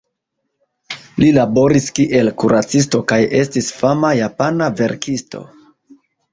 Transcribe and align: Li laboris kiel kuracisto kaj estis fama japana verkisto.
Li 1.23 1.29
laboris 1.35 1.89
kiel 1.99 2.33
kuracisto 2.45 3.03
kaj 3.13 3.21
estis 3.43 3.71
fama 3.85 4.13
japana 4.23 4.73
verkisto. 4.83 5.47